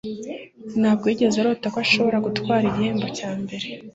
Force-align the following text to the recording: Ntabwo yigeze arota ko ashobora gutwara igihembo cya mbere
Ntabwo 0.79 1.05
yigeze 1.07 1.37
arota 1.39 1.67
ko 1.73 1.77
ashobora 1.85 2.23
gutwara 2.25 2.63
igihembo 2.67 3.07
cya 3.17 3.31
mbere 3.41 3.67